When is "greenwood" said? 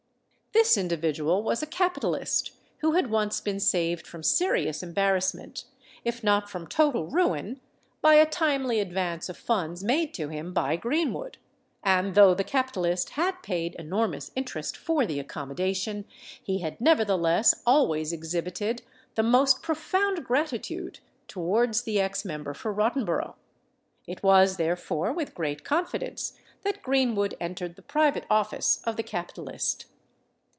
10.75-11.37, 26.83-27.35